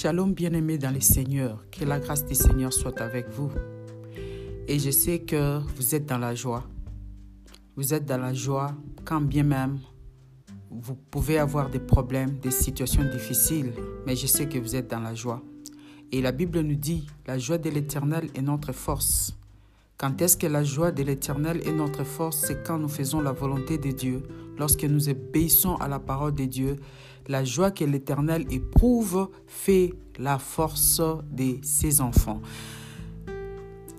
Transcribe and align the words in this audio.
Shalom 0.00 0.32
bien-aimés 0.32 0.78
dans 0.78 0.92
le 0.92 1.00
Seigneur, 1.00 1.68
que 1.72 1.84
la 1.84 1.98
grâce 1.98 2.24
du 2.24 2.36
Seigneur 2.36 2.72
soit 2.72 3.00
avec 3.00 3.28
vous. 3.30 3.50
Et 4.68 4.78
je 4.78 4.92
sais 4.92 5.18
que 5.18 5.58
vous 5.74 5.92
êtes 5.92 6.06
dans 6.06 6.18
la 6.18 6.36
joie. 6.36 6.62
Vous 7.74 7.92
êtes 7.92 8.04
dans 8.04 8.18
la 8.18 8.32
joie 8.32 8.76
quand 9.04 9.20
bien 9.20 9.42
même 9.42 9.80
vous 10.70 10.94
pouvez 10.94 11.38
avoir 11.38 11.68
des 11.68 11.80
problèmes, 11.80 12.38
des 12.38 12.52
situations 12.52 13.02
difficiles, 13.10 13.72
mais 14.06 14.14
je 14.14 14.28
sais 14.28 14.48
que 14.48 14.60
vous 14.60 14.76
êtes 14.76 14.88
dans 14.88 15.00
la 15.00 15.16
joie. 15.16 15.42
Et 16.12 16.22
la 16.22 16.30
Bible 16.30 16.60
nous 16.60 16.76
dit, 16.76 17.08
la 17.26 17.36
joie 17.36 17.58
de 17.58 17.68
l'Éternel 17.68 18.28
est 18.36 18.42
notre 18.42 18.70
force. 18.70 19.36
Quand 19.98 20.22
est-ce 20.22 20.36
que 20.36 20.46
la 20.46 20.62
joie 20.62 20.92
de 20.92 21.02
l'Éternel 21.02 21.60
est 21.66 21.72
notre 21.72 22.04
force? 22.04 22.44
C'est 22.46 22.64
quand 22.64 22.78
nous 22.78 22.88
faisons 22.88 23.20
la 23.20 23.32
volonté 23.32 23.78
de 23.78 23.90
Dieu, 23.90 24.22
lorsque 24.56 24.84
nous 24.84 25.08
obéissons 25.08 25.74
à 25.74 25.88
la 25.88 25.98
parole 25.98 26.36
de 26.36 26.44
Dieu. 26.44 26.76
La 27.26 27.44
joie 27.44 27.72
que 27.72 27.82
l'Éternel 27.84 28.46
éprouve 28.48 29.28
fait 29.48 29.92
la 30.16 30.38
force 30.38 31.02
de 31.32 31.56
ses 31.62 32.00
enfants. 32.00 32.40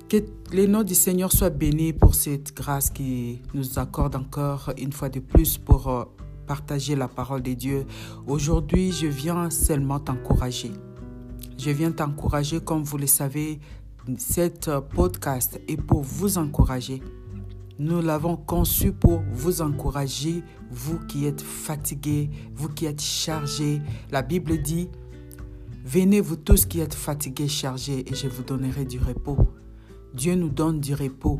Que 0.07 0.23
le 0.53 0.67
nom 0.67 0.83
du 0.83 0.95
Seigneur 0.95 1.33
soit 1.33 1.49
béni 1.49 1.91
pour 1.91 2.15
cette 2.15 2.55
grâce 2.55 2.89
qui 2.89 3.41
nous 3.53 3.77
accorde 3.77 4.15
encore 4.15 4.71
une 4.77 4.93
fois 4.93 5.09
de 5.09 5.19
plus 5.19 5.57
pour 5.57 5.89
euh, 5.89 6.05
partager 6.47 6.95
la 6.95 7.09
parole 7.09 7.41
de 7.41 7.53
Dieu. 7.53 7.85
Aujourd'hui, 8.25 8.93
je 8.93 9.07
viens 9.07 9.49
seulement 9.49 9.99
t'encourager. 9.99 10.71
Je 11.57 11.71
viens 11.71 11.91
t'encourager, 11.91 12.61
comme 12.61 12.83
vous 12.83 12.97
le 12.97 13.05
savez, 13.05 13.59
cet 14.17 14.69
podcast 14.95 15.59
est 15.67 15.77
pour 15.77 16.01
vous 16.01 16.37
encourager. 16.37 17.01
Nous 17.77 18.01
l'avons 18.01 18.35
conçu 18.35 18.91
pour 18.91 19.21
vous 19.31 19.61
encourager, 19.61 20.43
vous 20.71 20.99
qui 20.99 21.25
êtes 21.25 21.41
fatigués, 21.41 22.29
vous 22.53 22.69
qui 22.69 22.85
êtes 22.85 23.01
chargés. 23.01 23.81
La 24.11 24.21
Bible 24.21 24.61
dit, 24.61 24.89
venez 25.85 26.21
vous 26.21 26.35
tous 26.35 26.65
qui 26.65 26.79
êtes 26.79 26.93
fatigués, 26.93 27.47
chargés, 27.47 28.05
et 28.09 28.15
je 28.15 28.27
vous 28.27 28.43
donnerai 28.43 28.85
du 28.85 28.99
repos. 28.99 29.37
Dieu 30.13 30.35
nous 30.35 30.49
donne 30.49 30.79
du 30.79 30.93
repos. 30.93 31.39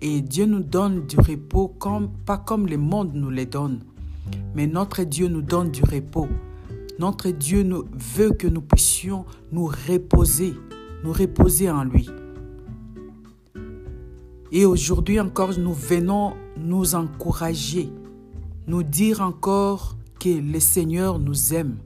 Et 0.00 0.20
Dieu 0.20 0.46
nous 0.46 0.62
donne 0.62 1.06
du 1.06 1.16
repos 1.18 1.68
comme, 1.68 2.10
pas 2.26 2.38
comme 2.38 2.66
le 2.66 2.76
monde 2.76 3.12
nous 3.14 3.30
le 3.30 3.46
donne. 3.46 3.80
Mais 4.54 4.66
notre 4.66 5.04
Dieu 5.04 5.28
nous 5.28 5.42
donne 5.42 5.70
du 5.70 5.82
repos. 5.82 6.28
Notre 6.98 7.30
Dieu 7.30 7.62
nous 7.62 7.84
veut 7.92 8.30
que 8.30 8.46
nous 8.46 8.62
puissions 8.62 9.24
nous 9.52 9.66
reposer 9.66 10.54
nous 11.06 11.12
reposer 11.12 11.70
en 11.70 11.84
lui. 11.84 12.08
Et 14.50 14.64
aujourd'hui 14.64 15.20
encore, 15.20 15.56
nous 15.56 15.72
venons 15.72 16.34
nous 16.56 16.96
encourager, 16.96 17.88
nous 18.66 18.82
dire 18.82 19.20
encore 19.20 19.96
que 20.18 20.28
le 20.28 20.58
Seigneur 20.58 21.20
nous 21.20 21.54
aime. 21.54 21.76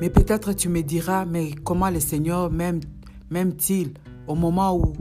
Mais 0.00 0.10
peut-être 0.10 0.54
tu 0.54 0.68
me 0.68 0.82
diras, 0.82 1.24
mais 1.24 1.52
comment 1.52 1.88
le 1.88 2.00
Seigneur 2.00 2.50
m'aime-t-il 2.50 3.94
au 4.26 4.34
moment 4.34 4.76
où 4.76 4.92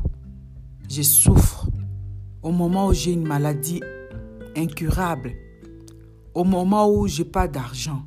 je 0.87 1.01
souffre, 1.01 1.67
au 2.43 2.51
moment 2.51 2.89
où 2.89 2.93
j'ai 2.93 3.13
une 3.13 3.27
maladie 3.27 3.81
incurable, 4.55 5.31
au 6.35 6.43
moment 6.43 6.87
où 6.91 7.07
je 7.07 7.23
n'ai 7.23 7.29
pas 7.29 7.47
d'argent, 7.47 8.03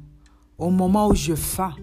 au 0.58 0.70
moment 0.70 1.08
où 1.08 1.14
je 1.16 1.34
faim, 1.34 1.74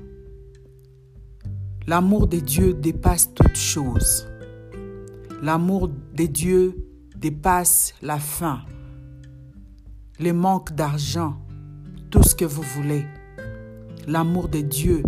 L'amour 1.86 2.28
de 2.28 2.38
Dieu 2.38 2.74
dépasse 2.74 3.34
toute 3.34 3.58
chose. 3.58 4.26
L'amour 5.42 5.90
de 5.90 6.26
Dieu 6.26 6.78
dépasse 7.18 7.94
la 8.02 8.20
faim, 8.20 8.62
le 10.18 10.32
manque 10.32 10.72
d'argent, 10.72 11.36
tout 12.10 12.24
ce 12.24 12.36
que 12.36 12.46
vous 12.46 12.62
voulez. 12.62 13.06
L'amour 14.08 14.48
de 14.48 14.62
Dieu 14.62 15.04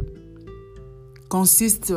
consiste 1.29 1.93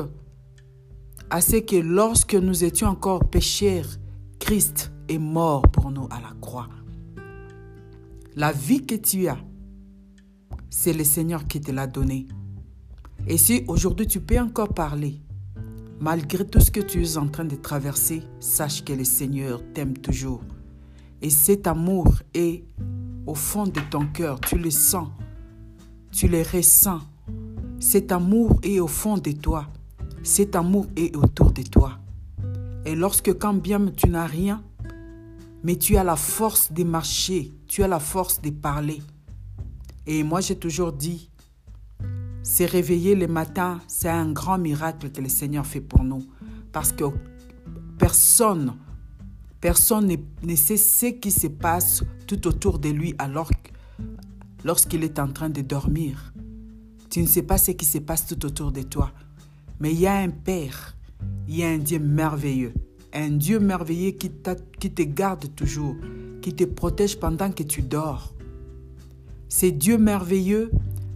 à 1.28 1.40
ce 1.40 1.56
que 1.56 1.76
lorsque 1.76 2.36
nous 2.36 2.62
étions 2.62 2.86
encore 2.86 3.28
pécheurs, 3.28 3.88
Christ 4.38 4.92
est 5.08 5.18
mort 5.18 5.62
pour 5.62 5.90
nous 5.90 6.06
à 6.10 6.20
la 6.20 6.34
croix. 6.40 6.68
La 8.36 8.52
vie 8.52 8.86
que 8.86 8.94
tu 8.94 9.26
as, 9.26 9.38
c'est 10.70 10.92
le 10.92 11.02
Seigneur 11.02 11.48
qui 11.48 11.60
te 11.60 11.72
l'a 11.72 11.88
donnée. 11.88 12.28
Et 13.30 13.36
si 13.36 13.62
aujourd'hui 13.68 14.06
tu 14.06 14.20
peux 14.20 14.38
encore 14.38 14.72
parler, 14.72 15.20
malgré 16.00 16.46
tout 16.46 16.60
ce 16.60 16.70
que 16.70 16.80
tu 16.80 17.04
es 17.04 17.18
en 17.18 17.28
train 17.28 17.44
de 17.44 17.56
traverser, 17.56 18.22
sache 18.40 18.82
que 18.82 18.94
le 18.94 19.04
Seigneur 19.04 19.60
t'aime 19.74 19.98
toujours. 19.98 20.40
Et 21.20 21.28
cet 21.28 21.66
amour 21.66 22.14
est 22.32 22.64
au 23.26 23.34
fond 23.34 23.64
de 23.64 23.80
ton 23.90 24.06
cœur, 24.06 24.40
tu 24.40 24.56
le 24.56 24.70
sens, 24.70 25.08
tu 26.10 26.26
le 26.26 26.40
ressens. 26.40 27.00
Cet 27.78 28.12
amour 28.12 28.60
est 28.62 28.80
au 28.80 28.86
fond 28.86 29.18
de 29.18 29.32
toi, 29.32 29.66
cet 30.22 30.56
amour 30.56 30.86
est 30.96 31.14
autour 31.14 31.52
de 31.52 31.62
toi. 31.62 31.98
Et 32.86 32.94
lorsque 32.94 33.38
quand 33.38 33.52
bien 33.52 33.88
tu 33.94 34.08
n'as 34.08 34.26
rien, 34.26 34.62
mais 35.62 35.76
tu 35.76 35.98
as 35.98 36.04
la 36.04 36.16
force 36.16 36.72
de 36.72 36.82
marcher, 36.82 37.52
tu 37.66 37.82
as 37.82 37.88
la 37.88 38.00
force 38.00 38.40
de 38.40 38.48
parler. 38.48 39.02
Et 40.06 40.22
moi 40.22 40.40
j'ai 40.40 40.56
toujours 40.56 40.94
dit, 40.94 41.28
se 42.42 42.62
réveiller 42.64 43.14
le 43.14 43.26
matin, 43.26 43.80
c'est 43.86 44.08
un 44.08 44.32
grand 44.32 44.58
miracle 44.58 45.10
que 45.10 45.20
le 45.20 45.28
Seigneur 45.28 45.66
fait 45.66 45.80
pour 45.80 46.04
nous. 46.04 46.24
Parce 46.72 46.92
que 46.92 47.04
personne, 47.98 48.74
personne 49.60 50.16
ne, 50.42 50.56
sait 50.56 50.76
ce 50.76 51.06
qui 51.06 51.30
se 51.30 51.48
passe 51.48 52.02
tout 52.26 52.46
autour 52.46 52.78
de 52.78 52.88
lui 52.88 53.14
alors 53.18 53.50
lorsqu'il 54.64 55.04
est 55.04 55.18
en 55.18 55.28
train 55.28 55.50
de 55.50 55.62
dormir. 55.62 56.32
Tu 57.10 57.20
ne 57.20 57.26
sais 57.26 57.42
pas 57.42 57.58
ce 57.58 57.72
qui 57.72 57.84
se 57.84 57.98
passe 57.98 58.26
tout 58.26 58.44
autour 58.44 58.72
de 58.72 58.82
toi. 58.82 59.12
Mais 59.80 59.92
il 59.92 60.00
y 60.00 60.06
a 60.06 60.16
un 60.16 60.30
Père, 60.30 60.96
il 61.46 61.56
y 61.56 61.64
a 61.64 61.68
un 61.68 61.78
Dieu 61.78 61.98
merveilleux. 61.98 62.74
Un 63.12 63.30
Dieu 63.30 63.58
merveilleux 63.58 64.10
qui, 64.10 64.30
te 64.30 65.02
garde 65.02 65.54
toujours, 65.54 65.96
qui 66.42 66.54
te 66.54 66.64
protège 66.64 67.18
pendant 67.18 67.50
que 67.50 67.62
tu 67.62 67.82
dors. 67.82 68.34
C'est 69.48 69.70
Dieu 69.70 69.96
merveilleux 69.96 70.70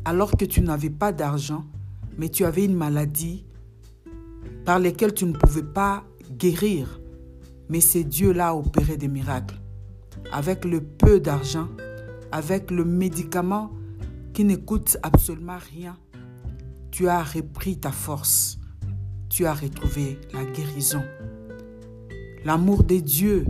alors 0.05 0.37
que 0.37 0.45
tu 0.45 0.61
n'avais 0.61 0.91
pas 0.91 1.13
d'argent, 1.13 1.65
mais 2.19 2.29
tu 2.29 2.45
avais 2.45 2.65
une 2.65 2.75
maladie 2.75 3.45
par 4.65 4.79
laquelle 4.79 5.15
tu 5.15 5.25
ne 5.25 5.33
pouvais 5.33 5.63
pas 5.63 6.05
guérir. 6.31 7.01
Mais 7.69 7.81
c'est 7.81 8.05
Dieu-là 8.05 8.49
a 8.49 8.55
opéré 8.55 8.97
des 8.97 9.09
miracles. 9.09 9.61
Avec 10.33 10.65
le 10.65 10.81
peu 10.81 11.21
d'argent, 11.21 11.69
avec 12.31 12.71
le 12.71 12.85
médicament 12.85 13.71
qui 14.33 14.45
ne 14.45 14.57
coûte 14.57 14.97
absolument 15.03 15.59
rien, 15.73 15.97
tu 16.91 17.09
as 17.09 17.23
repris 17.23 17.79
ta 17.79 17.93
force. 17.93 18.59
Tu 19.29 19.47
as 19.47 19.55
retrouvé 19.55 20.19
la 20.35 20.45
guérison. 20.45 21.03
L'amour 22.45 22.83
de 22.85 22.97
Dieu 22.97 23.47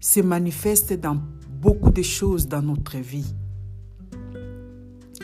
se 0.00 0.20
manifeste 0.20 0.92
dans 0.92 1.16
beaucoup 1.48 1.90
de 1.90 2.02
choses 2.02 2.48
dans 2.48 2.60
notre 2.60 2.98
vie. 2.98 3.34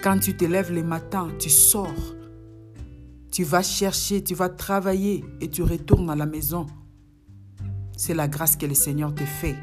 Quand 0.03 0.19
tu 0.19 0.37
te 0.37 0.45
lèves 0.45 0.73
le 0.73 0.83
matin, 0.83 1.29
tu 1.39 1.51
sors. 1.51 2.15
Tu 3.33 3.43
vas 3.45 3.63
chercher, 3.63 4.23
tu 4.23 4.35
vas 4.35 4.49
travailler 4.49 5.25
et 5.41 5.49
tu 5.49 5.63
retournes 5.63 6.11
à 6.11 6.17
la 6.17 6.27
maison. 6.27 6.67
C'est 7.97 8.15
la 8.15 8.29
grâce 8.29 8.57
que 8.57 8.67
le 8.67 8.75
Seigneur 8.75 9.15
te 9.15 9.25
fait. 9.25 9.57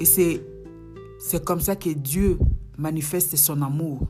Et 0.00 0.04
c'est, 0.04 0.42
comme 1.44 1.60
ça 1.60 1.76
que 1.76 1.90
Dieu 1.90 2.38
manifeste 2.76 3.36
son 3.36 3.62
amour. 3.62 4.06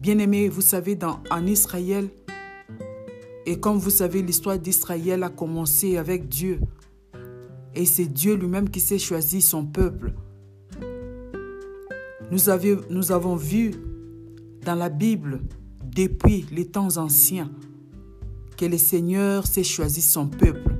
Bien-aimés, 0.00 0.48
vous 0.48 0.62
savez, 0.62 0.98
en 1.30 1.46
Israël, 1.46 2.08
et 3.44 3.58
comme 3.58 3.78
vous 3.78 3.90
savez, 3.90 4.22
l'histoire 4.22 4.58
d'Israël 4.58 5.22
a 5.24 5.28
commencé 5.28 5.96
avec 5.96 6.28
Dieu. 6.28 6.60
Et 7.74 7.84
c'est 7.84 8.06
Dieu 8.06 8.34
lui-même 8.34 8.70
qui 8.70 8.80
s'est 8.80 8.98
choisi 8.98 9.42
son 9.42 9.66
peuple. 9.66 10.12
Nous, 12.32 12.48
avons 13.12 13.36
vu 13.36 13.72
dans 14.64 14.74
la 14.74 14.88
Bible, 14.88 15.42
depuis 15.84 16.46
les 16.50 16.64
temps 16.64 16.96
anciens, 16.96 17.50
que 18.56 18.64
le 18.64 18.78
Seigneur 18.78 19.46
s'est 19.46 19.62
choisi 19.62 20.00
son 20.00 20.28
peuple 20.28 20.74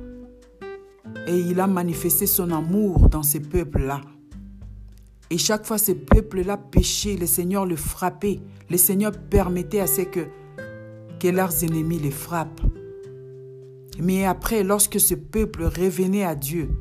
et 1.27 1.37
il 1.37 1.59
a 1.59 1.67
manifesté 1.67 2.25
son 2.25 2.49
amour 2.49 3.07
dans 3.07 3.21
ce 3.21 3.37
peuple-là. 3.37 4.01
Et 5.29 5.37
chaque 5.37 5.67
fois 5.67 5.77
ce 5.77 5.91
peuple-là 5.91 6.57
péchait, 6.57 7.17
le 7.17 7.27
Seigneur 7.27 7.67
le 7.67 7.75
frappait. 7.75 8.39
Le 8.71 8.77
Seigneur 8.77 9.11
permettait 9.11 9.79
à 9.79 9.87
ce 9.87 10.01
que, 10.01 10.21
que 11.19 11.27
leurs 11.27 11.63
ennemis 11.63 11.99
les 11.99 12.09
frappent. 12.09 12.61
Mais 13.99 14.25
après, 14.25 14.63
lorsque 14.63 14.99
ce 14.99 15.13
peuple 15.13 15.65
revenait 15.65 16.25
à 16.25 16.33
Dieu, 16.33 16.71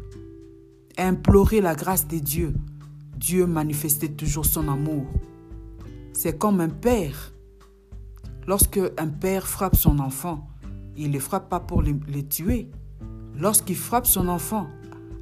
implorait 0.96 1.60
la 1.60 1.74
grâce 1.74 2.08
de 2.08 2.18
Dieu, 2.18 2.54
Dieu 3.22 3.46
manifestait 3.46 4.08
toujours 4.08 4.44
son 4.44 4.66
amour. 4.66 5.06
C'est 6.12 6.36
comme 6.36 6.60
un 6.60 6.68
père. 6.68 7.32
Lorsque 8.48 8.80
un 8.98 9.06
père 9.06 9.46
frappe 9.46 9.76
son 9.76 10.00
enfant, 10.00 10.48
il 10.96 11.08
ne 11.08 11.12
le 11.14 11.20
frappe 11.20 11.48
pas 11.48 11.60
pour 11.60 11.82
le, 11.82 11.94
tuer. 12.28 12.68
Lorsqu'il 13.38 13.76
frappe 13.76 14.06
son 14.06 14.26
enfant, 14.26 14.66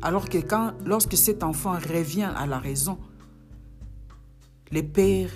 alors 0.01 0.31
que 0.31 0.39
quand, 0.39 0.73
lorsque 0.87 1.15
cet 1.15 1.45
enfant 1.45 1.73
revient 1.73 2.31
à 2.35 2.47
la 2.47 2.59
raison, 2.59 2.97
le 4.73 4.81
père 4.81 5.31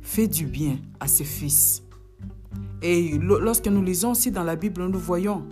fait 0.00 0.28
du 0.28 0.46
bien 0.46 0.78
à 0.98 1.06
ses 1.06 1.24
fils. 1.24 1.82
Et 2.80 3.18
lorsque 3.18 3.68
nous 3.68 3.82
lisons 3.82 4.12
aussi 4.12 4.30
dans 4.30 4.44
la 4.44 4.56
Bible, 4.56 4.86
nous 4.86 4.98
voyons, 4.98 5.46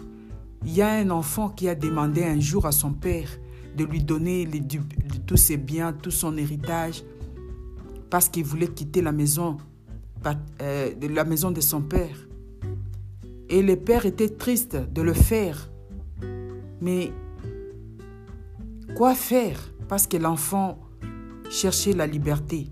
il 0.65 0.73
y 0.73 0.81
a 0.81 0.91
un 0.91 1.11
enfant 1.11 1.51
qui 1.51 1.69
a 1.69 1.75
demandé 1.75 2.25
un 2.25 2.41
jour 2.41 2.65
à 2.65 2.73
son 2.73 2.95
père 2.95 3.29
de 3.77 3.85
lui 3.85 4.03
donner 4.03 4.47
tous 5.31 5.37
ses 5.37 5.59
biens, 5.59 5.93
tout 5.93 6.11
son 6.11 6.37
héritage, 6.37 7.05
parce 8.11 8.29
qu'il 8.29 8.43
voulait 8.43 8.67
quitter 8.67 9.01
la 9.01 9.13
maison, 9.13 9.59
euh, 10.61 10.91
la 11.01 11.23
maison 11.23 11.53
de 11.53 11.61
son 11.61 11.83
père. 11.83 12.17
Et 13.49 13.63
le 13.63 13.77
père 13.77 14.07
était 14.07 14.31
triste 14.31 14.75
de 14.75 15.03
le 15.03 15.13
faire. 15.13 15.71
Mais 16.81 17.13
quoi 18.97 19.15
faire? 19.15 19.73
Parce 19.87 20.09
que 20.09 20.17
l'enfant 20.17 20.81
cherchait 21.49 21.93
la 21.93 22.09
liberté. 22.09 22.67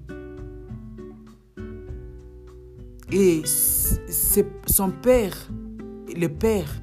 Et 3.13 3.43
son 4.67 4.91
père, 4.91 5.49
le 6.09 6.27
père, 6.27 6.83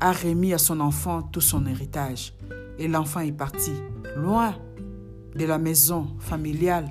a 0.00 0.10
remis 0.10 0.52
à 0.54 0.58
son 0.58 0.80
enfant 0.80 1.22
tout 1.22 1.40
son 1.40 1.66
héritage. 1.66 2.34
Et 2.80 2.88
l'enfant 2.88 3.20
est 3.20 3.30
parti, 3.30 3.74
loin 4.16 4.56
de 5.34 5.44
la 5.44 5.58
maison 5.58 6.16
familiale. 6.18 6.90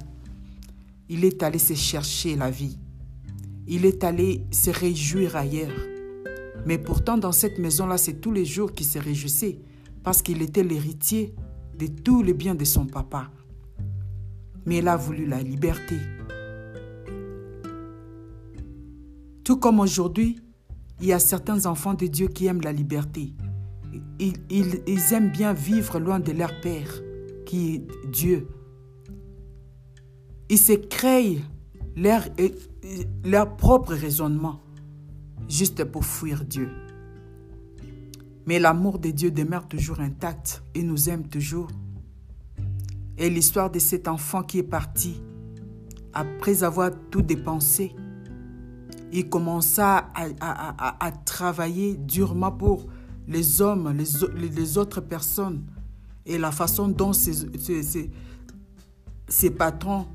Il 1.10 1.26
est 1.26 1.44
allé 1.44 1.60
se 1.60 1.74
chercher 1.74 2.36
la 2.36 2.50
vie. 2.50 2.78
Il 3.68 3.86
est 3.86 4.04
allé 4.04 4.46
se 4.52 4.70
réjouir 4.70 5.36
ailleurs. 5.36 5.74
Mais 6.66 6.78
pourtant, 6.78 7.18
dans 7.18 7.32
cette 7.32 7.60
maison-là, 7.60 7.98
c'est 7.98 8.20
tous 8.20 8.32
les 8.32 8.46
jours 8.46 8.74
qu'il 8.74 8.86
se 8.86 9.00
réjouissait 9.00 9.60
parce 10.04 10.22
qu'il 10.22 10.42
était 10.42 10.64
l'héritier 10.64 11.34
de 11.78 11.88
tous 11.88 12.24
les 12.24 12.34
biens 12.34 12.56
de 12.56 12.66
son 12.66 12.86
papa. 12.86 13.30
Mais 14.66 14.78
il 14.78 14.88
a 14.88 14.98
voulu 14.98 15.26
la 15.26 15.42
liberté. 15.42 15.96
Tout 19.44 19.58
comme 19.58 19.80
aujourd'hui, 19.80 20.42
il 21.00 21.08
y 21.08 21.14
a 21.14 21.20
certains 21.20 21.66
enfants 21.66 21.94
de 21.94 22.08
Dieu 22.08 22.28
qui 22.28 22.48
aiment 22.48 22.62
la 22.62 22.74
liberté. 22.74 23.34
Ils, 24.20 24.34
ils, 24.50 25.14
aiment 25.14 25.32
bien 25.32 25.54
vivre 25.54 26.00
loin 26.00 26.20
de 26.20 26.32
leur 26.32 26.60
Père, 26.60 27.02
qui 27.48 27.76
est 27.76 27.88
Dieu. 28.08 28.48
Ils 30.50 30.60
se 30.60 30.74
créent 30.74 31.40
leur, 31.96 32.24
leur 33.26 33.58
propre 33.58 33.94
raisonnement, 33.94 34.62
juste 35.50 35.84
pour 35.86 36.06
fuir 36.06 36.46
Dieu. 36.46 36.70
Mais 38.46 38.60
l'amour 38.60 39.00
de 39.00 39.10
Dieu 39.10 39.32
demeure 39.32 39.68
toujours 39.68 40.00
intact 40.00 40.62
et 40.76 40.84
nous 40.84 41.10
aime 41.10 41.28
toujours. 41.28 41.70
Et 43.18 43.30
l'histoire 43.30 43.72
de 43.72 43.80
cet 43.80 44.08
enfant 44.08 44.44
qui 44.44 44.60
est 44.60 44.64
parti, 44.64 45.22
après 46.14 46.64
avoir 46.64 46.92
tout 47.10 47.22
dépensé, 47.22 47.96
il 49.12 49.30
commença 49.30 50.12
à, 50.16 51.12
travailler 51.26 51.96
durement 51.96 52.52
pour 52.52 52.88
les 53.28 53.62
hommes, 53.62 53.94
les, 53.96 54.78
autres 54.78 55.02
personnes. 55.02 55.64
Et 56.28 56.38
la 56.38 56.52
façon 56.52 56.90
dont 56.90 57.14
ces, 57.14 57.50
patrons 59.50 60.06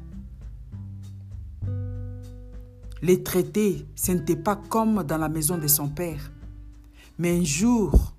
les 3.02 3.22
traitaient, 3.24 3.84
ce 3.96 4.12
n'était 4.12 4.36
pas 4.36 4.54
comme 4.56 5.02
dans 5.02 5.18
la 5.18 5.28
maison 5.28 5.58
de 5.58 5.66
son 5.66 5.88
père. 5.88 6.30
Mais 7.18 7.36
un 7.36 7.42
jour, 7.42 8.14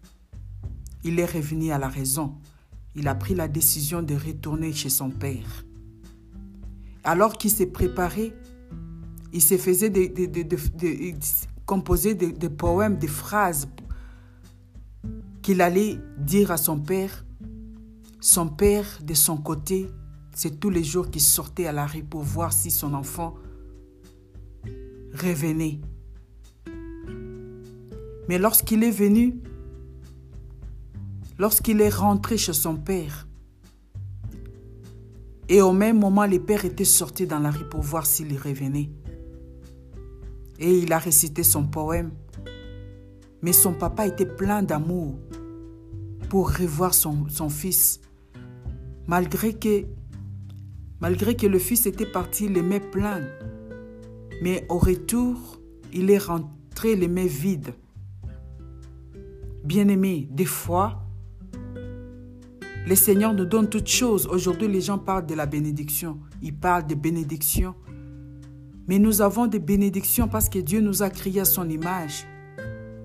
il 1.05 1.19
est 1.19 1.25
revenu 1.25 1.71
à 1.71 1.77
la 1.77 1.87
raison. 1.87 2.33
Il 2.95 3.07
a 3.07 3.15
pris 3.15 3.35
la 3.35 3.47
décision 3.47 4.01
de 4.01 4.15
retourner 4.15 4.73
chez 4.73 4.89
son 4.89 5.09
père. 5.09 5.63
Alors 7.05 7.37
qu'il 7.37 7.51
s'est 7.51 7.67
préparé 7.67 8.33
il 9.33 9.41
se 9.41 9.57
faisait 9.57 9.89
de, 9.89 10.55
composer 11.65 12.13
des 12.13 12.49
poèmes, 12.49 12.97
des 12.97 13.07
phrases 13.07 13.67
qu'il 15.41 15.59
allait 15.61 15.97
dire 16.19 16.51
à 16.51 16.57
son 16.57 16.79
père. 16.79 17.25
Son 18.25 18.47
père, 18.47 18.99
de 19.03 19.13
son 19.13 19.35
côté, 19.35 19.89
c'est 20.33 20.57
tous 20.57 20.69
les 20.69 20.81
jours 20.81 21.11
qu'il 21.11 21.21
sortait 21.21 21.67
à 21.67 21.73
la 21.73 21.85
rue 21.85 22.03
pour 22.03 22.21
voir 22.21 22.53
si 22.53 22.71
son 22.71 22.93
enfant 22.93 23.35
revenait. 25.13 25.81
Mais 28.29 28.39
lorsqu'il 28.39 28.81
est 28.85 28.91
venu, 28.91 29.41
lorsqu'il 31.37 31.81
est 31.81 31.89
rentré 31.93 32.37
chez 32.37 32.53
son 32.53 32.77
père, 32.77 33.27
et 35.49 35.61
au 35.61 35.73
même 35.73 35.99
moment, 35.99 36.25
le 36.25 36.39
père 36.39 36.63
était 36.63 36.85
sorti 36.85 37.27
dans 37.27 37.39
la 37.39 37.51
rue 37.51 37.67
pour 37.67 37.81
voir 37.81 38.05
s'il 38.05 38.37
revenait 38.37 38.89
et 40.59 40.77
il 40.79 40.93
a 40.93 40.97
récité 40.97 41.43
son 41.43 41.65
poème. 41.65 42.11
Mais 43.41 43.51
son 43.51 43.73
papa 43.73 44.07
était 44.07 44.25
plein 44.25 44.63
d'amour 44.63 45.19
pour 46.29 46.55
revoir 46.55 46.93
son, 46.93 47.27
fils. 47.49 47.99
Malgré 49.07 49.53
que, 49.53 49.85
le 51.47 51.59
fils 51.59 51.85
était 51.85 52.05
parti 52.05 52.47
les 52.47 52.61
mains 52.61 52.79
pleines. 52.79 53.29
Mais 54.41 54.65
au 54.69 54.77
retour, 54.77 55.59
il 55.93 56.09
est 56.09 56.17
rentré 56.17 56.95
les 56.95 57.07
mains 57.07 57.25
vides. 57.25 57.73
Bien-aimé, 59.63 60.27
des 60.31 60.45
fois, 60.45 61.03
le 62.85 62.95
Seigneur 62.95 63.33
nous 63.33 63.45
donne 63.45 63.69
toutes 63.69 63.87
choses. 63.87 64.27
Aujourd'hui, 64.27 64.67
les 64.67 64.81
gens 64.81 64.97
parlent 64.97 65.25
de 65.25 65.35
la 65.35 65.45
bénédiction. 65.45 66.19
Ils 66.41 66.55
parlent 66.55 66.85
de 66.85 66.95
bénédiction. 66.95 67.75
Mais 68.87 68.99
nous 68.99 69.21
avons 69.21 69.47
des 69.47 69.59
bénédictions 69.59 70.27
parce 70.27 70.49
que 70.49 70.59
Dieu 70.59 70.81
nous 70.81 71.01
a 71.01 71.09
créés 71.09 71.39
à 71.39 71.45
son 71.45 71.69
image. 71.69 72.25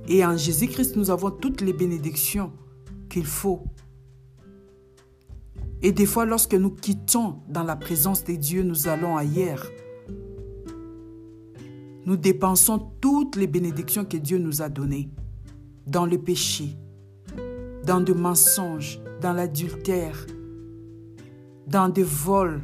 Et 0.08 0.24
en 0.24 0.36
Jésus-Christ, 0.36 0.96
nous 0.96 1.10
avons 1.10 1.30
toutes 1.30 1.60
les 1.60 1.72
bénédictions 1.72 2.52
qu'il 3.08 3.26
faut. 3.26 3.64
Et 5.82 5.92
des 5.92 6.06
fois, 6.06 6.24
lorsque 6.24 6.54
nous 6.54 6.70
quittons 6.70 7.36
dans 7.48 7.62
la 7.62 7.76
présence 7.76 8.24
de 8.24 8.34
Dieu, 8.34 8.62
nous 8.62 8.88
allons 8.88 9.16
ailleurs. 9.16 9.64
Nous 12.04 12.16
dépensons 12.16 12.90
toutes 13.00 13.36
les 13.36 13.46
bénédictions 13.46 14.04
que 14.04 14.16
Dieu 14.16 14.38
nous 14.38 14.62
a 14.62 14.68
données 14.68 15.10
dans 15.86 16.06
le 16.06 16.18
péché, 16.18 16.76
dans 17.84 18.00
le 18.00 18.14
mensonges, 18.14 19.00
dans 19.20 19.32
l'adultère, 19.32 20.26
dans 21.66 21.88
des 21.88 22.02
vols. 22.02 22.62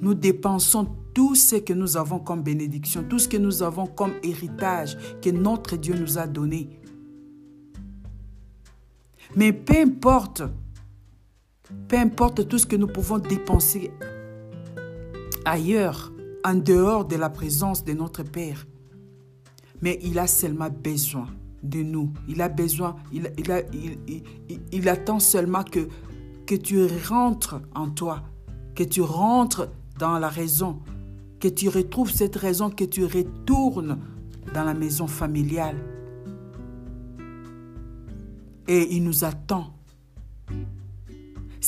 Nous 0.00 0.14
dépensons 0.14 0.88
tout 1.14 1.34
ce 1.34 1.56
que 1.56 1.72
nous 1.72 1.96
avons 1.96 2.18
comme 2.18 2.42
bénédiction, 2.42 3.04
tout 3.08 3.18
ce 3.18 3.28
que 3.28 3.36
nous 3.36 3.62
avons 3.62 3.86
comme 3.86 4.12
héritage 4.22 4.98
que 5.22 5.30
notre 5.30 5.76
Dieu 5.76 5.94
nous 5.94 6.18
a 6.18 6.26
donné. 6.26 6.68
Mais 9.34 9.52
peu 9.52 9.76
importe, 9.76 10.42
peu 11.88 11.96
importe 11.96 12.48
tout 12.48 12.58
ce 12.58 12.66
que 12.66 12.76
nous 12.76 12.86
pouvons 12.86 13.18
dépenser 13.18 13.92
ailleurs, 15.44 16.12
en 16.44 16.54
dehors 16.54 17.04
de 17.04 17.16
la 17.16 17.30
présence 17.30 17.84
de 17.84 17.92
notre 17.92 18.22
Père, 18.22 18.66
mais 19.80 19.98
il 20.02 20.18
a 20.18 20.26
seulement 20.26 20.70
besoin 20.70 21.26
de 21.62 21.82
nous. 21.82 22.12
Il 22.28 22.40
a 22.40 22.48
besoin, 22.48 22.96
il, 23.12 24.88
attend 24.88 25.18
seulement 25.18 25.64
que 25.64 26.54
tu 26.54 26.86
rentres 27.08 27.60
en 27.74 27.90
toi, 27.90 28.22
que 28.74 28.84
tu 28.84 29.00
rentres 29.02 29.68
dans 29.98 30.18
la 30.18 30.28
raison, 30.28 30.80
que 31.40 31.48
tu 31.48 31.68
retrouves 31.68 32.12
cette 32.12 32.36
raison, 32.36 32.70
que 32.70 32.84
tu 32.84 33.04
retournes 33.04 33.98
dans 34.54 34.64
la 34.64 34.74
maison 34.74 35.06
familiale. 35.06 35.76
Et 38.68 38.94
il 38.94 39.04
nous 39.04 39.24
attend. 39.24 39.75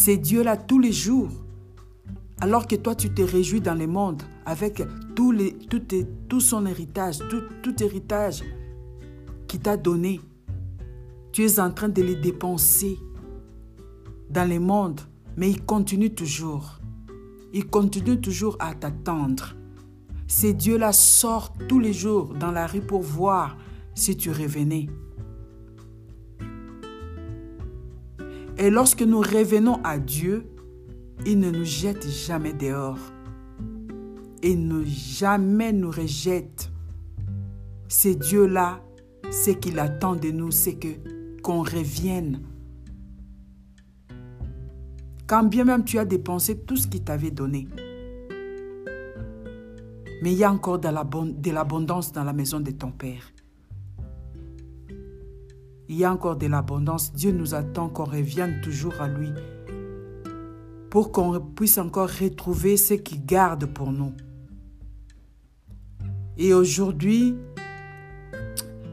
C'est 0.01 0.17
Dieu 0.17 0.45
là 0.45 0.57
tous 0.57 0.79
les 0.79 0.93
jours. 0.93 1.29
Alors 2.41 2.69
que 2.69 2.77
toi, 2.77 2.95
tu 2.95 3.13
te 3.13 3.21
réjouis 3.21 3.61
dans 3.61 3.75
le 3.75 3.89
monde 3.89 4.23
avec 4.47 4.81
tout, 5.17 5.33
les, 5.33 5.55
tout, 5.55 5.83
tout 6.29 6.41
son 6.41 6.67
héritage, 6.67 7.19
tout, 7.29 7.43
tout 7.65 7.83
héritage 7.83 8.45
qu'il 9.49 9.59
t'a 9.59 9.77
donné. 9.77 10.21
Tu 11.33 11.45
es 11.45 11.59
en 11.59 11.73
train 11.73 11.89
de 11.89 12.01
les 12.01 12.15
dépenser 12.15 12.97
dans 14.31 14.49
le 14.49 14.61
monde, 14.61 15.01
mais 15.37 15.51
il 15.51 15.65
continue 15.65 16.15
toujours. 16.15 16.79
Il 17.53 17.67
continue 17.67 18.21
toujours 18.21 18.57
à 18.61 18.77
t'attendre. 18.77 19.57
Ces 20.29 20.55
dieux-là 20.55 20.93
sortent 20.93 21.67
tous 21.67 21.81
les 21.81 21.93
jours 21.93 22.35
dans 22.35 22.53
la 22.53 22.69
rue 22.69 22.83
pour 22.83 23.03
voir 23.03 23.57
si 23.97 24.17
tu 24.17 24.31
revenais. 24.31 24.87
Et 28.59 28.71
lorsque 28.71 29.03
nous 29.03 29.21
revenons 29.21 29.81
à 29.85 29.99
Dieu, 29.99 30.45
il 31.25 31.39
ne 31.39 31.51
nous 31.51 31.65
jette 31.65 32.09
jamais 32.09 32.53
dehors. 32.53 32.99
Il 34.43 34.67
ne 34.67 34.85
jamais 34.85 35.73
nous 35.73 35.91
rejette. 35.91 36.71
Ces 37.87 38.17
dieux-là, 38.17 38.81
ce 39.31 39.53
qu'il 39.53 39.79
attend 39.79 40.17
de 40.17 40.31
nous, 40.31 40.51
c'est 40.51 40.75
que 40.75 40.89
qu'on 41.43 41.63
revienne. 41.63 42.41
Quand 45.29 45.45
bien 45.45 45.65
même 45.65 45.85
tu 45.85 45.99
as 45.99 46.05
dépensé 46.05 46.59
tout 46.59 46.77
ce 46.77 46.89
qu'il 46.89 47.05
t'avait 47.05 47.31
donné, 47.31 47.69
Mais 50.21 50.33
il 50.33 50.39
y 50.39 50.43
a 50.43 50.51
encore 50.51 50.81
de 50.81 51.51
l'abondance 51.51 52.11
dans 52.11 52.25
la 52.25 52.33
maison 52.33 52.59
de 52.59 52.73
ton 52.73 52.91
Père. 52.91 53.23
Il 55.89 55.97
y 55.97 56.05
a 56.05 56.13
encore 56.13 56.37
de 56.37 56.47
l'abondance. 56.47 57.13
Dieu 57.13 57.33
nous 57.33 57.55
attend 57.55 57.89
qu'on 57.89 58.05
revienne 58.05 58.61
toujours 58.61 59.01
à 59.01 59.09
lui 59.09 59.31
pour 60.91 61.13
qu'on 61.13 61.39
puisse 61.41 61.79
encore 61.79 62.09
retrouver 62.09 62.77
ce 62.77 62.95
qu'il 62.95 63.25
garde 63.25 63.67
pour 63.67 63.93
nous. 63.93 64.13
Et 66.37 66.55
aujourd'hui, 66.55 67.35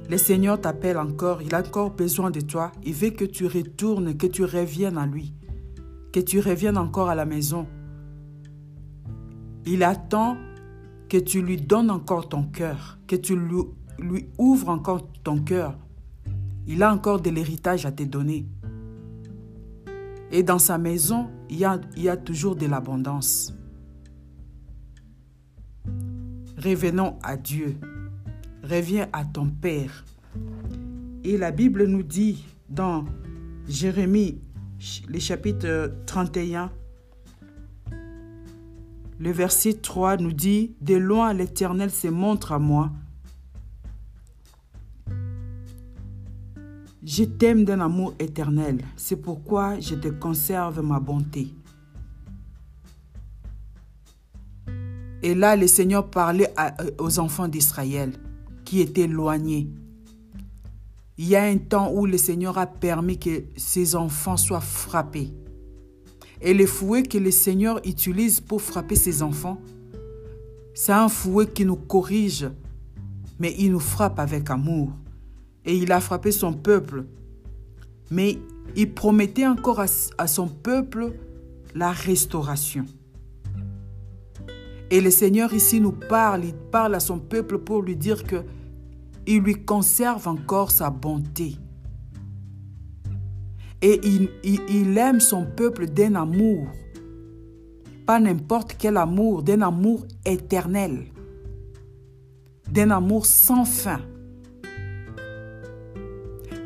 le 0.10 0.18
Seigneur 0.18 0.60
t'appelle 0.60 0.98
encore, 0.98 1.42
il 1.42 1.54
a 1.56 1.60
encore 1.60 1.92
besoin 1.92 2.32
de 2.32 2.42
toi. 2.42 2.72
Il 2.84 2.94
veut 2.94 3.12
que 3.12 3.26
tu 3.26 3.46
retournes, 3.46 4.16
que 4.18 4.28
tu 4.28 4.44
reviennes 4.44 4.98
à 4.98 5.06
lui, 5.06 5.34
que 6.12 6.20
tu 6.20 6.40
reviennes 6.40 6.78
encore 6.78 7.10
à 7.10 7.16
la 7.16 7.26
maison. 7.26 7.68
Il 9.66 9.84
attend 9.84 10.38
que 11.10 11.18
tu 11.18 11.42
lui 11.42 11.58
donnes 11.58 11.92
encore 11.92 12.30
ton 12.30 12.44
cœur, 12.44 13.00
que 13.08 13.16
tu 13.16 13.36
lui, 13.36 14.28
ouvres 14.38 14.70
encore 14.70 15.08
ton 15.24 15.40
cœur. 15.40 15.78
Il 16.68 16.82
a 16.84 16.92
encore 16.92 17.22
de 17.22 17.30
l'héritage 17.30 17.86
à 17.86 17.92
te 17.92 18.04
donner. 18.04 18.46
Et 20.32 20.44
dans 20.44 20.60
sa 20.60 20.78
maison, 20.78 21.30
il 21.50 21.58
y 21.60 21.66
a, 22.10 22.18
toujours 22.18 22.56
de 22.56 22.66
l'abondance. 22.66 23.54
Revenons 26.58 27.18
à 27.22 27.38
Dieu. 27.38 27.78
Reviens 28.64 29.08
à 29.14 29.24
ton 29.24 29.48
Père. 29.50 30.06
Et 31.24 31.38
la 31.38 31.52
Bible 31.52 31.86
nous 31.86 32.04
dit 32.04 32.44
dans 32.70 33.06
Jérémie, 33.68 34.40
le 35.08 35.20
chapitre 35.20 35.94
31, 36.06 36.72
le 39.20 39.32
verset 39.32 39.74
3 39.74 40.18
nous 40.18 40.34
dit, 40.34 40.76
De 40.82 40.96
loin 40.96 41.34
l'Éternel 41.34 41.92
se 41.92 42.08
montre 42.08 42.52
à 42.52 42.60
moi. 42.60 42.92
Je 47.06 47.24
t'aime 47.24 47.66
d'un 47.66 47.82
amour 47.82 48.16
éternel, 48.18 48.80
c'est 48.98 49.18
pourquoi 49.18 49.80
je 49.80 49.94
te 49.94 50.08
conserve 50.08 50.82
ma 50.82 51.00
bonté. 51.00 51.54
Et 55.22 55.36
là, 55.36 55.56
le 55.56 55.68
Seigneur 55.68 56.10
parlait 56.10 56.52
euh, 56.60 56.90
aux 56.98 57.20
enfants 57.20 57.48
d'Israël 57.48 58.12
qui 58.64 58.82
étaient 58.82 59.02
éloignés. 59.02 59.70
Il 61.20 61.28
y 61.28 61.36
a 61.36 61.44
un 61.44 61.58
temps 61.60 61.92
où 61.94 62.08
le 62.08 62.18
Seigneur 62.18 62.58
a 62.58 62.66
permis 62.66 63.20
que 63.20 63.44
ses 63.56 63.96
enfants 63.96 64.36
soient 64.36 64.60
frappés. 64.60 65.32
Et 66.42 66.56
le 66.56 66.66
fouet 66.66 67.04
que 67.04 67.20
le 67.20 67.30
Seigneur 67.30 67.80
utilise 67.86 68.40
pour 68.40 68.64
frapper 68.64 68.96
ses 68.96 69.22
enfants, 69.22 69.62
c'est 70.74 70.92
un 70.92 71.08
fouet 71.08 71.46
qui 71.46 71.66
nous 71.66 71.76
corrige, 71.76 72.50
mais 73.38 73.54
il 73.60 73.74
nous 73.74 73.80
frappe 73.80 74.20
avec 74.20 74.50
amour. 74.50 74.92
Et 75.66 75.76
il 75.76 75.92
a 75.92 76.00
frappé 76.00 76.32
son 76.32 76.54
peuple. 76.54 77.06
Mais 78.12 78.38
il 78.76 78.94
promettait 78.94 79.48
encore 79.48 79.80
à, 79.80 80.28
son 80.28 80.48
peuple 80.48 81.14
la 81.74 81.92
restauration. 81.92 82.86
Et 84.92 85.02
le 85.02 85.10
Seigneur 85.10 85.54
ici 85.54 85.82
nous 85.82 85.92
parle, 85.92 86.46
il 86.46 86.54
parle 86.54 86.96
à 86.96 87.00
son 87.00 87.20
peuple 87.20 87.58
pour 87.58 87.82
lui 87.82 87.96
dire 87.96 88.24
que 88.24 88.44
il 89.28 89.40
lui 89.42 89.66
conserve 89.66 90.28
encore 90.28 90.70
sa 90.70 90.92
bonté. 90.92 91.56
Et 93.82 94.00
il, 94.04 94.30
il 94.44 94.98
aime 94.98 95.20
son 95.20 95.46
peuple 95.46 95.88
d'un 95.88 96.16
amour, 96.16 96.68
pas 98.06 98.20
n'importe 98.20 98.76
quel 98.78 98.98
amour, 98.98 99.42
d'un 99.42 99.62
amour 99.62 100.06
éternel, 100.26 101.06
d'un 102.70 102.92
amour 102.92 103.26
sans 103.26 103.66
fin, 103.66 104.02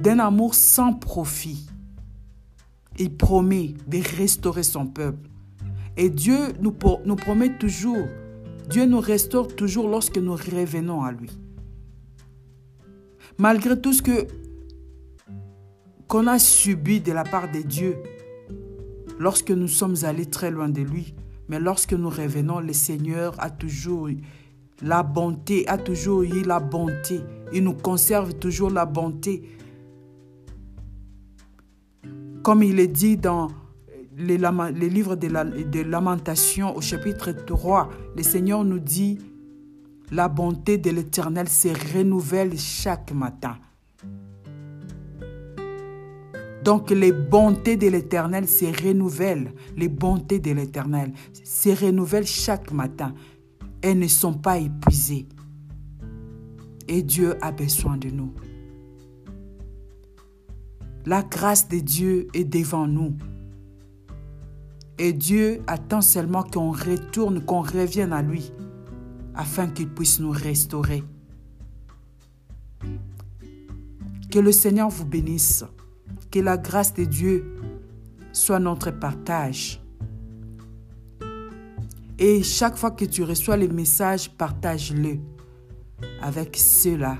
d'un 0.01 0.19
amour 0.19 0.55
sans 0.55 0.93
profit. 0.93 1.67
Il 2.97 3.15
promet 3.15 3.73
de 3.87 3.99
restaurer 4.17 4.63
son 4.63 4.85
peuple. 4.85 5.29
Et 5.97 6.09
Dieu 6.09 6.37
nous, 6.61 6.71
promet 6.71 7.57
toujours, 7.57 8.07
Dieu 8.69 8.85
nous 8.85 8.99
restaure 8.99 9.53
toujours 9.55 9.89
lorsque 9.89 10.17
nous 10.17 10.33
revenons 10.33 11.03
à 11.03 11.11
lui. 11.11 11.29
Malgré 13.37 13.79
tout 13.79 13.93
ce 13.93 14.01
que 14.01 14.27
qu'on 16.07 16.25
a 16.25 16.39
subi 16.39 17.01
de 17.01 17.11
la 17.11 17.23
part 17.23 17.51
de 17.51 17.61
Dieu, 17.61 17.95
lorsque 19.19 19.51
nous 19.51 19.67
sommes 19.67 19.95
allés 20.03 20.25
très 20.25 20.49
loin 20.49 20.67
de 20.67 20.81
lui, 20.81 21.13
mais 21.49 21.59
lorsque 21.59 21.93
nous 21.93 22.09
revenons, 22.09 22.59
le 22.59 22.73
Seigneur 22.73 23.35
a 23.37 23.49
toujours 23.49 24.09
la 24.81 25.03
bonté, 25.03 25.67
a 25.67 25.77
toujours 25.77 26.23
eu 26.23 26.43
la 26.43 26.59
bonté. 26.59 27.21
Il 27.53 27.63
nous 27.63 27.73
conserve 27.73 28.33
toujours 28.35 28.69
la 28.69 28.85
bonté. 28.85 29.43
Comme 32.43 32.63
il 32.63 32.79
est 32.79 32.87
dit 32.87 33.17
dans 33.17 33.49
livres 34.17 35.15
de, 35.15 35.27
la, 35.27 35.45
de 35.45 35.81
Lamentation 35.81 36.75
au 36.75 36.81
chapitre 36.81 37.31
3, 37.31 37.89
le 38.15 38.23
Seigneur 38.23 38.63
nous 38.63 38.79
dit, 38.79 39.17
la 40.11 40.27
bonté 40.27 40.77
de 40.77 40.89
l'Éternel 40.89 41.47
se 41.47 41.69
renouvelle 41.95 42.57
chaque 42.57 43.11
matin. 43.11 43.57
Donc 46.63 46.91
les 46.91 47.11
bontés 47.11 47.77
de 47.77 47.87
l'Éternel 47.87 48.47
se 48.47 48.65
renouvellent, 48.65 49.53
les 49.77 49.87
bontés 49.87 50.39
de 50.39 50.51
l'Éternel 50.51 51.13
se 51.43 51.69
renouvellent 51.69 52.27
chaque 52.27 52.71
matin. 52.71 53.13
Elles 53.81 53.99
ne 53.99 54.07
sont 54.07 54.33
pas 54.33 54.57
épuisées. 54.57 55.27
Et 56.87 57.01
Dieu 57.01 57.35
a 57.41 57.51
besoin 57.51 57.97
de 57.97 58.09
nous. 58.09 58.33
La 61.09 61.23
grâce 61.23 61.67
de 61.67 61.79
Dieu 61.79 62.27
est 62.35 62.43
devant 62.43 62.85
nous. 62.85 63.15
Et 64.99 65.11
Dieu 65.11 65.59
attend 65.65 66.03
seulement 66.03 66.43
qu'on 66.43 66.69
retourne, 66.69 67.43
qu'on 67.43 67.61
revienne 67.61 68.13
à 68.13 68.21
lui, 68.21 68.53
afin 69.33 69.65
qu'il 69.69 69.89
puisse 69.89 70.19
nous 70.19 70.29
restaurer. 70.29 71.03
Que 74.29 74.37
le 74.37 74.51
Seigneur 74.51 74.89
vous 74.89 75.05
bénisse. 75.05 75.65
Que 76.29 76.41
la 76.41 76.57
grâce 76.57 76.93
de 76.93 77.05
Dieu 77.05 77.55
soit 78.31 78.59
notre 78.59 78.91
partage. 78.91 79.81
Et 82.19 82.43
chaque 82.43 82.77
fois 82.77 82.91
que 82.91 83.05
tu 83.05 83.23
reçois 83.23 83.57
les 83.57 83.67
messages, 83.67 84.29
partage-le 84.29 85.17
avec 86.21 86.55
ceux-là 86.55 87.17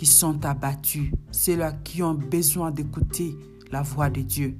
qui 0.00 0.06
sont 0.06 0.46
abattus, 0.46 1.10
ceux-là 1.30 1.72
qui 1.72 2.02
ont 2.02 2.14
besoin 2.14 2.70
d'écouter 2.70 3.36
la 3.70 3.82
voix 3.82 4.08
de 4.08 4.22
Dieu. 4.22 4.56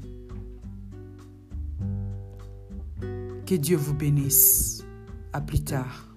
Que 3.46 3.54
Dieu 3.54 3.78
vous 3.78 3.94
bénisse. 3.94 4.84
À 5.32 5.40
plus 5.40 5.64
tard. 5.64 6.09